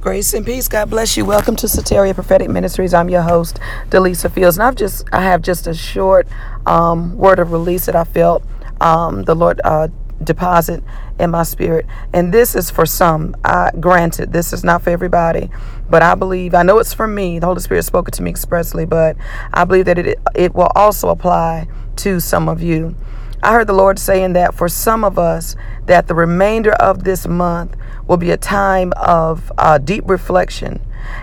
[0.00, 0.66] Grace and peace.
[0.66, 1.26] God bless you.
[1.26, 2.94] Welcome to Soteria Prophetic Ministries.
[2.94, 3.58] I'm your host,
[3.90, 6.26] Delisa Fields, and I've just I have just a short
[6.64, 8.42] um, word of release that I felt
[8.80, 9.88] um, the Lord uh,
[10.24, 10.82] deposit
[11.18, 11.84] in my spirit,
[12.14, 13.36] and this is for some.
[13.44, 15.50] I, granted, this is not for everybody,
[15.90, 17.38] but I believe I know it's for me.
[17.38, 19.18] The Holy Spirit spoke it to me expressly, but
[19.52, 22.94] I believe that it it will also apply to some of you.
[23.42, 25.56] I heard the Lord saying that for some of us,
[25.86, 30.80] that the remainder of this month will be a time of uh, deep reflection.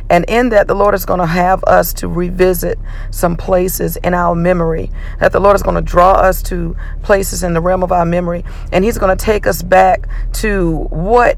[0.10, 2.80] And in that, the Lord is going to have us to revisit
[3.12, 4.92] some places in our memory.
[5.20, 8.06] That the Lord is going to draw us to places in the realm of our
[8.06, 8.44] memory.
[8.72, 11.38] And He's going to take us back to what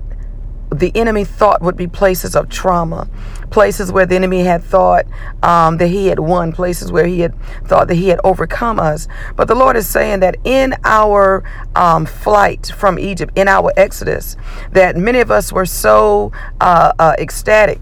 [0.71, 3.09] the enemy thought would be places of trauma,
[3.49, 5.05] places where the enemy had thought
[5.41, 7.33] um, that he had won, places where he had
[7.65, 9.07] thought that he had overcome us.
[9.35, 11.43] But the Lord is saying that in our
[11.75, 14.37] um, flight from Egypt, in our exodus,
[14.71, 17.79] that many of us were so uh, uh, ecstatic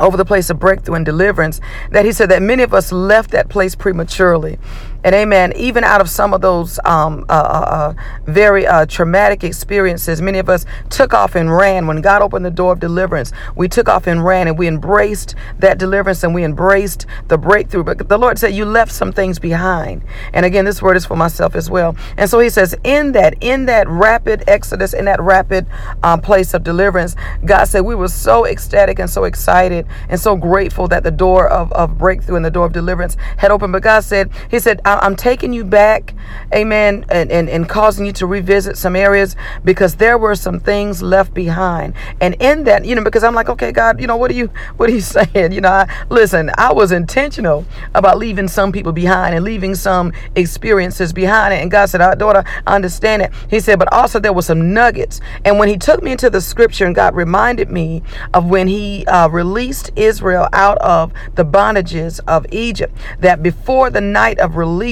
[0.00, 3.30] over the place of breakthrough and deliverance that he said that many of us left
[3.30, 4.58] that place prematurely
[5.04, 9.44] and amen even out of some of those um, uh, uh, uh, very uh, traumatic
[9.44, 11.86] experiences many of us took off and ran.
[11.86, 15.34] When god opened the door of deliverance we took off and ran and we embraced
[15.58, 17.84] that deliverance and we embraced the breakthrough.
[17.84, 20.02] But the lord said you left some things behind.
[20.32, 21.96] And again this word is for myself as well.
[22.16, 25.66] And so he says in that in that rapid exodus in that rapid
[26.02, 30.34] um, place of deliverance god said we were so ecstatic and so excited and so
[30.36, 33.72] grateful that the door of, of breakthrough and the door of deliverance had opened.
[33.72, 36.14] But god said he said I'm taking you back,
[36.54, 41.02] amen, and, and, and causing you to revisit some areas because there were some things
[41.02, 41.94] left behind.
[42.20, 44.46] And in that, you know, because I'm like, okay, God, you know, what are you
[44.76, 45.52] what are you saying?
[45.52, 50.12] You know, I, listen, I was intentional about leaving some people behind and leaving some
[50.34, 51.54] experiences behind.
[51.54, 51.62] It.
[51.62, 53.32] And God said, oh, daughter, I understand it.
[53.50, 55.20] He said, but also there were some nuggets.
[55.44, 59.06] And when he took me into the scripture and God reminded me of when he
[59.06, 64.83] uh, released Israel out of the bondages of Egypt, that before the night of release,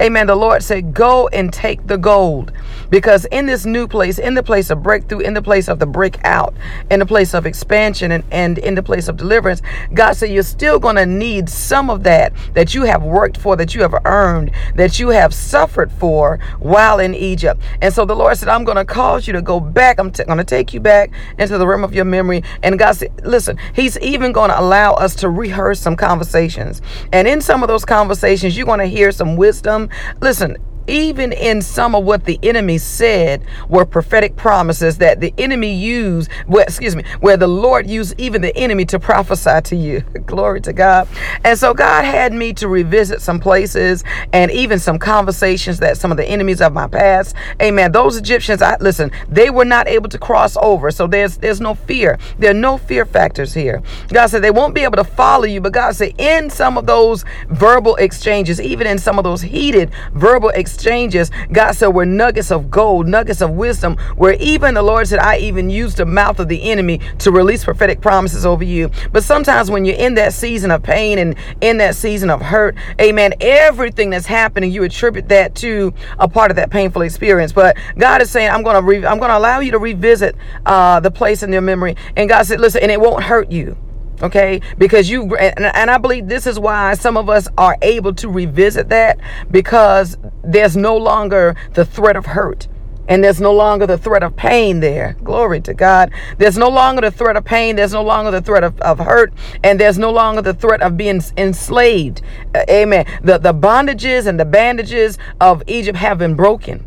[0.00, 2.52] amen, the Lord said, Go and take the gold.
[2.90, 5.86] Because in this new place, in the place of breakthrough, in the place of the
[5.86, 6.54] breakout,
[6.90, 9.62] in the place of expansion, and, and in the place of deliverance,
[9.94, 13.56] God said, You're still going to need some of that that you have worked for,
[13.56, 17.60] that you have earned, that you have suffered for while in Egypt.
[17.80, 19.98] And so the Lord said, I'm going to cause you to go back.
[19.98, 22.42] I'm t- going to take you back into the realm of your memory.
[22.62, 26.82] And God said, Listen, He's even going to allow us to rehearse some conversations.
[27.12, 29.88] And in some of those conversations, you're going to hear some wisdom.
[30.20, 35.74] Listen, even in some of what the enemy said were prophetic promises that the enemy
[35.74, 40.00] used, well, excuse me, where the Lord used even the enemy to prophesy to you.
[40.26, 41.08] Glory to God.
[41.44, 46.10] And so God had me to revisit some places and even some conversations that some
[46.10, 47.92] of the enemies of my past, amen.
[47.92, 50.90] Those Egyptians, I listen, they were not able to cross over.
[50.90, 52.18] So there's there's no fear.
[52.38, 53.82] There are no fear factors here.
[54.08, 56.86] God said they won't be able to follow you, but God said in some of
[56.86, 62.06] those verbal exchanges, even in some of those heated verbal exchanges, exchanges, God said, were
[62.06, 66.06] nuggets of gold, nuggets of wisdom, where even the Lord said, I even used the
[66.06, 68.90] mouth of the enemy to release prophetic promises over you.
[69.12, 72.76] But sometimes when you're in that season of pain and in that season of hurt,
[73.00, 77.52] amen, everything that's happening, you attribute that to a part of that painful experience.
[77.52, 80.36] But God is saying, I'm going to re- I'm going to allow you to revisit
[80.66, 81.96] uh, the place in your memory.
[82.16, 83.76] And God said, listen, and it won't hurt you
[84.22, 88.14] okay because you and, and, i believe this is why some of us are able
[88.14, 89.18] to revisit that
[89.50, 92.68] because there's no longer the threat of hurt
[93.10, 95.16] and there's no longer the threat of pain there.
[95.24, 96.12] Glory to God.
[96.38, 97.74] There's no longer the threat of pain.
[97.74, 99.32] There's no longer the threat of, of hurt.
[99.64, 102.22] And there's no longer the threat of being enslaved.
[102.54, 103.06] Uh, amen.
[103.24, 106.86] The, the bondages and the bandages of Egypt have been broken.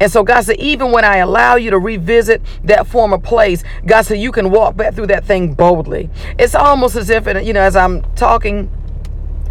[0.00, 4.02] And so God said, even when I allow you to revisit that former place, God
[4.02, 6.10] said, you can walk back through that thing boldly.
[6.38, 8.70] It's almost as if, you know, as I'm talking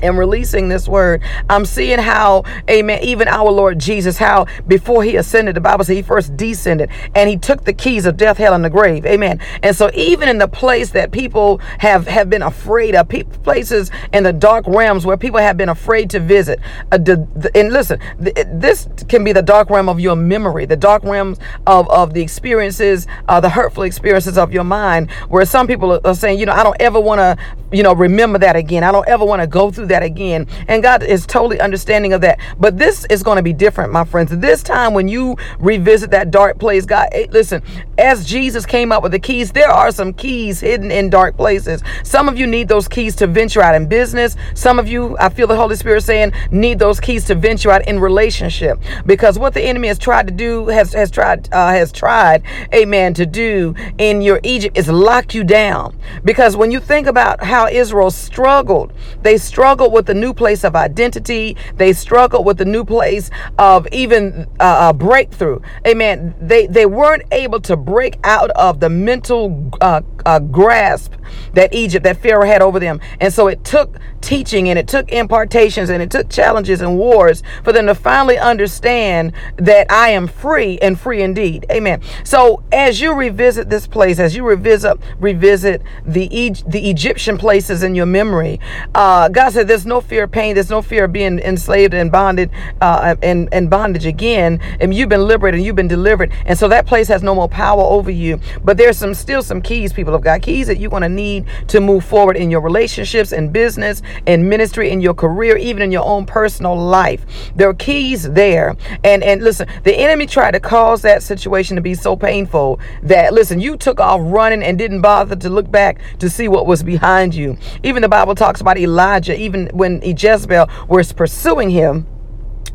[0.03, 5.15] and releasing this word, I'm seeing how, amen, even our Lord Jesus, how before he
[5.15, 8.53] ascended, the Bible says he first descended and he took the keys of death, hell,
[8.53, 9.05] and the grave.
[9.05, 9.39] Amen.
[9.63, 13.07] And so even in the place that people have, have been afraid of,
[13.43, 16.59] places in the dark realms where people have been afraid to visit,
[16.91, 20.75] uh, the, the, and listen, this can be the dark realm of your memory, the
[20.75, 25.67] dark realms of, of the experiences, uh, the hurtful experiences of your mind, where some
[25.67, 27.37] people are saying, you know, I don't ever want to,
[27.71, 28.83] you know, remember that again.
[28.83, 30.47] I don't ever want to go through that that again.
[30.67, 32.39] And God is totally understanding of that.
[32.59, 34.35] But this is going to be different, my friends.
[34.35, 37.61] This time when you revisit that dark place, God, eh, listen,
[37.97, 41.83] as Jesus came up with the keys, there are some keys hidden in dark places.
[42.03, 44.35] Some of you need those keys to venture out in business.
[44.55, 47.87] Some of you, I feel the Holy Spirit saying, need those keys to venture out
[47.87, 48.79] in relationship.
[49.05, 52.43] Because what the enemy has tried to do, has has tried, uh, has tried,
[52.73, 55.95] amen, to do in your Egypt is lock you down.
[56.23, 60.75] Because when you think about how Israel struggled, they struggled with the new place of
[60.75, 61.55] identity.
[61.75, 65.59] They struggled with the new place of even uh, a breakthrough.
[65.87, 66.35] Amen.
[66.41, 71.13] They they weren't able to break out of the mental uh, uh, grasp
[71.53, 75.11] that Egypt, that Pharaoh had over them, and so it took teaching and it took
[75.11, 80.27] impartations and it took challenges and wars for them to finally understand that I am
[80.27, 81.65] free and free indeed.
[81.69, 82.01] Amen.
[82.23, 86.29] So as you revisit this place, as you revisit revisit the
[86.65, 88.59] the Egyptian places in your memory,
[88.95, 90.55] uh, God said, "There's no fear of pain.
[90.55, 92.51] There's no fear of being enslaved and bonded
[92.81, 94.59] uh, and and bondage again.
[94.79, 96.31] And you've been liberated and you've been delivered.
[96.45, 98.39] And so that place has no more power over you.
[98.63, 99.93] But there's some still some keys.
[99.93, 103.31] People have got keys that you're going to need to move forward in your relationships,
[103.31, 107.25] in business, in ministry, in your career, even in your own personal life.
[107.55, 108.75] There are keys there.
[109.03, 113.33] And and listen, the enemy tried to cause that situation to be so painful that
[113.33, 116.83] listen, you took off running and didn't bother to look back to see what was
[116.83, 117.57] behind you.
[117.83, 122.07] Even the Bible talks about Elijah, even when Jezebel was pursuing him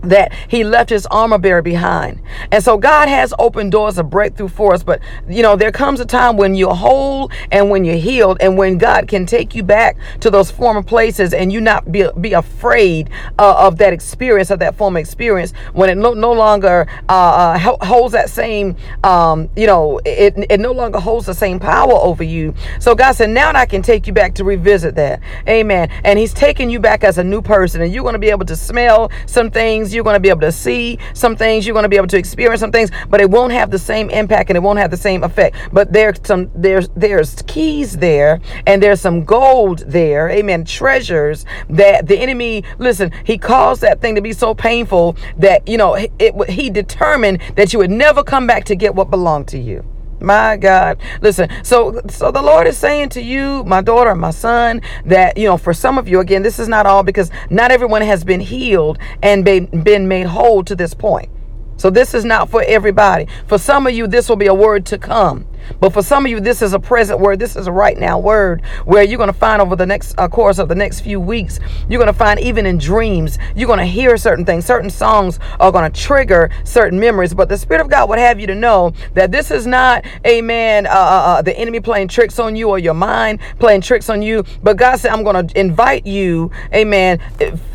[0.03, 2.21] that he left his armor bearer behind.
[2.53, 4.83] And so God has opened doors of breakthrough for us.
[4.83, 8.56] But, you know, there comes a time when you're whole and when you're healed and
[8.56, 12.33] when God can take you back to those former places and you not be, be
[12.33, 17.12] afraid uh, of that experience, of that former experience, when it no, no longer uh,
[17.12, 21.93] uh, holds that same, um, you know, it, it no longer holds the same power
[21.93, 22.55] over you.
[22.81, 25.21] So God said, now I can take you back to revisit that.
[25.49, 25.91] Amen.
[26.05, 28.47] And he's taking you back as a new person and you're going to be able
[28.47, 31.73] to smell some things things you're going to be able to see, some things you're
[31.73, 34.50] going to be able to experience, some things, but it won't have the same impact
[34.50, 35.56] and it won't have the same effect.
[35.73, 42.06] But there's some there's there's keys there and there's some gold there, amen, treasures that
[42.06, 46.12] the enemy, listen, he caused that thing to be so painful that you know it,
[46.19, 49.85] it he determined that you would never come back to get what belonged to you.
[50.20, 51.00] My God.
[51.20, 55.47] Listen, so so the Lord is saying to you, my daughter, my son, that you
[55.47, 58.41] know, for some of you, again, this is not all because not everyone has been
[58.41, 61.31] healed and been, been made whole to this point.
[61.76, 63.29] So this is not for everybody.
[63.47, 65.47] For some of you, this will be a word to come.
[65.81, 67.38] But for some of you, this is a present word.
[67.38, 70.29] This is a right now word where you're going to find over the next uh,
[70.29, 73.79] course of the next few weeks, you're going to find even in dreams, you're going
[73.79, 74.65] to hear certain things.
[74.65, 77.35] Certain songs are going to trigger certain memories.
[77.35, 80.87] But the Spirit of God would have you to know that this is not, amen,
[80.87, 84.23] uh, uh, uh the enemy playing tricks on you or your mind playing tricks on
[84.23, 84.44] you.
[84.62, 87.21] But God said, I'm going to invite you, amen,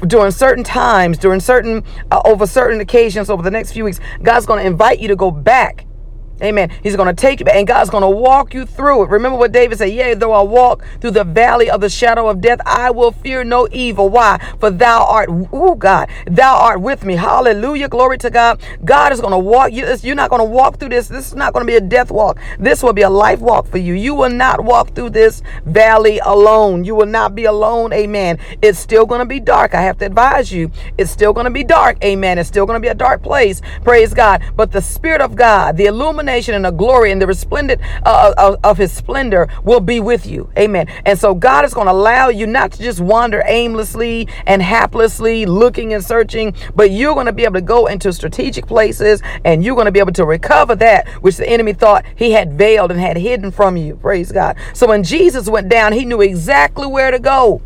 [0.08, 4.46] during certain times, during certain, uh, over certain occasions over the next few weeks, God's
[4.46, 5.86] going to invite you to go back
[6.44, 6.70] Amen.
[6.84, 9.10] He's going to take you, and God's going to walk you through it.
[9.10, 12.42] Remember what David said, Yea, though I walk through the valley of the shadow of
[12.42, 14.10] death, I will fear no evil.
[14.10, 14.40] Why?
[14.60, 17.16] For thou art, oh God, thou art with me.
[17.16, 17.88] Hallelujah.
[17.88, 18.62] Glory to God.
[18.84, 19.88] God is going to walk you.
[20.02, 21.08] You're not going to walk through this.
[21.08, 22.40] This is not going to be a death walk.
[22.60, 23.94] This will be a life walk for you.
[23.94, 26.84] You will not walk through this valley alone.
[26.84, 27.94] You will not be alone.
[27.94, 28.38] Amen.
[28.62, 29.74] It's still going to be dark.
[29.74, 30.72] I have to advise you.
[30.98, 32.04] It's still going to be dark.
[32.04, 32.38] Amen.
[32.38, 33.62] It's still going to be a dark place.
[33.86, 34.44] Praise God.
[34.58, 38.34] But the Spirit of God, the illumination, illumination and the glory and the resplendent uh,
[38.38, 40.50] of, of his splendor will be with you.
[40.58, 40.88] Amen.
[41.06, 45.46] And so God is going to allow you not to just wander aimlessly and haplessly
[45.46, 49.64] looking and searching, but you're going to be able to go into strategic places and
[49.64, 52.92] you're going to be able to recover that which the enemy thought he had veiled
[52.92, 53.96] and had hidden from you.
[53.98, 54.58] Praise God.
[54.74, 57.62] So when Jesus went down, he knew exactly where to go.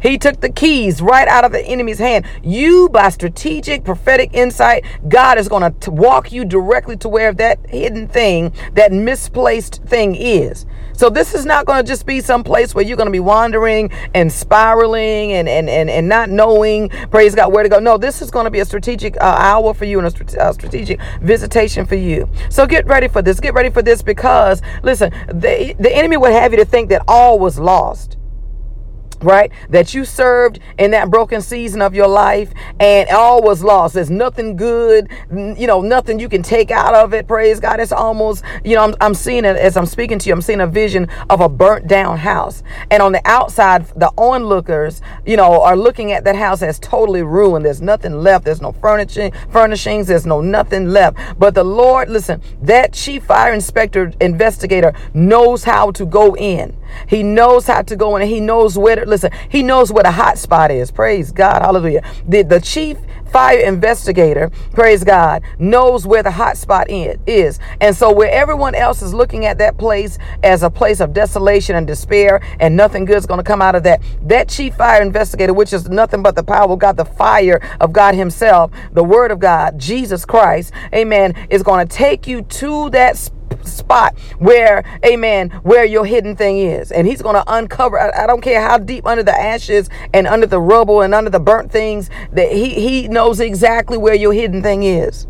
[0.00, 2.24] He took the keys right out of the enemy's hand.
[2.42, 7.58] You, by strategic prophetic insight, God is going to walk you directly to where that
[7.68, 10.66] hidden thing, that misplaced thing is.
[10.92, 13.20] So this is not going to just be some place where you're going to be
[13.20, 17.78] wandering and spiraling and, and, and, and not knowing, praise God, where to go.
[17.78, 20.52] No, this is going to be a strategic uh, hour for you and a, a
[20.52, 22.28] strategic visitation for you.
[22.50, 23.38] So get ready for this.
[23.38, 27.02] Get ready for this because, listen, the, the enemy would have you to think that
[27.06, 28.17] all was lost
[29.22, 33.94] right that you served in that broken season of your life and all was lost.
[33.94, 37.26] There's nothing good you know nothing you can take out of it.
[37.26, 37.80] Praise god.
[37.80, 40.60] It's almost you know i'm, I'm seeing it as i'm speaking to you i'm seeing
[40.60, 42.62] a vision of a burnt down house.
[42.90, 47.22] And on the outside the onlookers you know are looking at that house as totally
[47.22, 47.64] ruined.
[47.64, 48.44] There's nothing left.
[48.44, 50.06] There's no furnishing furnishings.
[50.06, 51.18] There's no nothing left.
[51.38, 56.76] But the lord listen that chief fire inspector investigator knows how to go in.
[57.08, 58.22] He knows how to go in.
[58.22, 60.90] And he knows where to Listen, he knows where the hot spot is.
[60.90, 61.62] Praise God.
[61.62, 62.02] Hallelujah.
[62.28, 62.98] The, the chief
[63.30, 67.58] fire investigator, praise God, knows where the hot spot is.
[67.80, 71.76] And so where everyone else is looking at that place as a place of desolation
[71.76, 75.02] and despair and nothing good is going to come out of that, that chief fire
[75.02, 79.04] investigator, which is nothing but the power of God, the fire of God himself, the
[79.04, 83.37] word of God, Jesus Christ, amen, is going to take you to that spot
[83.68, 86.92] spot where, amen, where your hidden thing is.
[86.92, 90.26] And he's going to uncover, I, I, don't care how deep under the ashes and
[90.26, 94.32] under the rubble and under the burnt things, that he, he knows exactly where your
[94.32, 95.26] hidden thing is.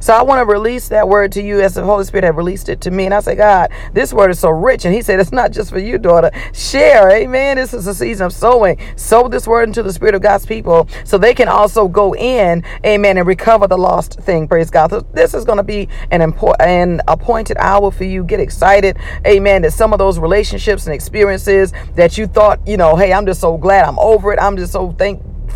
[0.00, 2.68] So I want to release that word to you as the Holy Spirit had released
[2.68, 3.04] it to me.
[3.04, 4.84] And I say, God, this word is so rich.
[4.84, 6.30] And He said, it's not just for you, daughter.
[6.52, 7.10] Share.
[7.10, 7.56] Amen.
[7.56, 8.78] This is a season of sowing.
[8.96, 12.64] Sow this word into the Spirit of God's people so they can also go in,
[12.84, 14.48] amen, and recover the lost thing.
[14.48, 14.90] Praise God.
[14.90, 18.24] So this is going to be an important an appointed hour for you.
[18.24, 18.96] Get excited.
[19.26, 19.62] Amen.
[19.62, 23.40] That some of those relationships and experiences that you thought, you know, hey, I'm just
[23.40, 24.38] so glad I'm over it.
[24.40, 24.92] I'm just so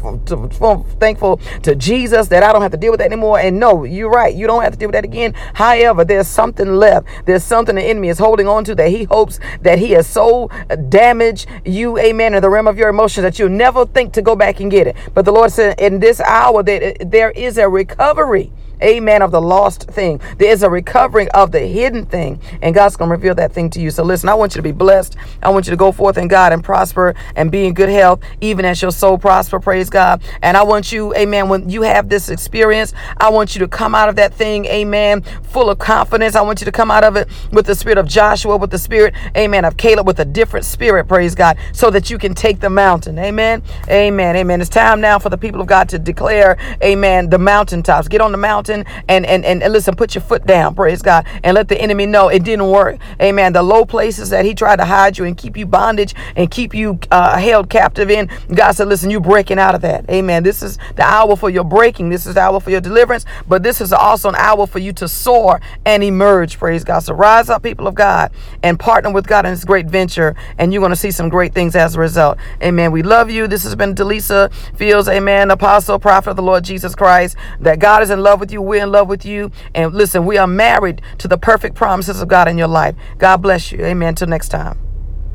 [0.06, 3.38] thankful to, thankful to Jesus that I don't have to deal with that anymore.
[3.38, 4.34] And no, you're right.
[4.34, 5.34] You don't have to deal with that again.
[5.54, 7.06] However, there's something left.
[7.26, 10.48] There's something the enemy is holding on to that he hopes that he has so
[10.88, 14.36] damaged you, amen, in the realm of your emotions that you'll never think to go
[14.36, 14.96] back and get it.
[15.14, 19.40] But the Lord said in this hour that there is a recovery amen, of the
[19.40, 20.20] lost thing.
[20.38, 23.70] There is a recovering of the hidden thing, and God's going to reveal that thing
[23.70, 23.90] to you.
[23.90, 25.16] So listen, I want you to be blessed.
[25.42, 28.20] I want you to go forth in God and prosper and be in good health,
[28.40, 29.60] even as your soul prosper.
[29.60, 30.22] Praise God.
[30.42, 33.94] And I want you, amen, when you have this experience, I want you to come
[33.94, 36.34] out of that thing, amen, full of confidence.
[36.34, 38.78] I want you to come out of it with the spirit of Joshua, with the
[38.78, 42.60] spirit, amen, of Caleb, with a different spirit, praise God, so that you can take
[42.60, 43.18] the mountain.
[43.18, 43.62] Amen.
[43.88, 44.36] Amen.
[44.36, 44.60] Amen.
[44.60, 48.08] It's time now for the people of God to declare, amen, the mountaintops.
[48.08, 51.02] Get on the mountain mountain and, and, and, and listen, put your foot down, praise
[51.02, 52.98] God, and let the enemy know it didn't work.
[53.20, 53.52] Amen.
[53.52, 56.74] The low places that he tried to hide you and keep you bondage and keep
[56.74, 60.08] you uh, held captive in, God said, listen, you breaking out of that.
[60.10, 60.42] Amen.
[60.42, 62.08] This is the hour for your breaking.
[62.08, 64.92] This is the hour for your deliverance, but this is also an hour for you
[64.94, 67.00] to soar and emerge, praise God.
[67.00, 68.32] So rise up, people of God,
[68.62, 71.54] and partner with God in this great venture, and you're going to see some great
[71.54, 72.38] things as a result.
[72.62, 72.92] Amen.
[72.92, 73.46] We love you.
[73.46, 78.02] This has been Delisa Fields, amen, apostle, prophet of the Lord Jesus Christ, that God
[78.02, 78.62] is in love with you you.
[78.62, 79.50] We're in love with you.
[79.74, 82.94] And listen, we are married to the perfect promises of God in your life.
[83.18, 83.84] God bless you.
[83.84, 84.14] Amen.
[84.14, 84.85] Till next time.